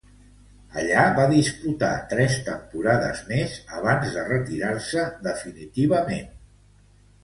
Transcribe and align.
Allí 0.79 1.03
va 1.19 1.25
disputar 1.31 1.91
tres 2.15 2.39
temporades 2.49 3.23
més 3.31 3.61
abans 3.83 4.19
de 4.19 4.27
retirar-se 4.35 5.09
definitivament. 5.33 6.31